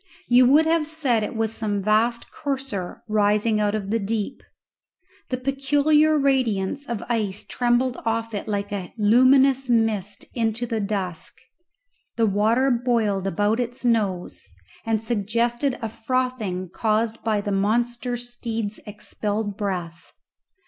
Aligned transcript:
You 0.29 0.47
would 0.47 0.65
have 0.65 0.87
said 0.87 1.21
it 1.21 1.35
was 1.35 1.53
some 1.53 1.83
vast 1.83 2.31
courser 2.31 3.03
rising 3.07 3.59
out 3.59 3.75
of 3.75 3.91
the 3.91 3.99
deep. 3.99 4.41
The 5.29 5.37
peculiar 5.37 6.17
radiance 6.17 6.89
of 6.89 7.03
ice 7.07 7.45
trembled 7.45 7.97
off 8.03 8.33
it 8.33 8.47
like 8.47 8.71
a 8.73 8.95
luminous 8.97 9.69
mist 9.69 10.25
into 10.33 10.65
the 10.65 10.79
dusk. 10.79 11.35
The 12.15 12.25
water 12.25 12.71
boiled 12.71 13.27
about 13.27 13.59
its 13.59 13.85
nose, 13.85 14.41
and 14.87 15.03
suggested 15.03 15.77
a 15.83 15.89
frothing 15.89 16.69
caused 16.73 17.23
by 17.23 17.39
the 17.39 17.51
monster 17.51 18.17
steed's 18.17 18.79
expelled 18.87 19.55
breath. 19.55 20.13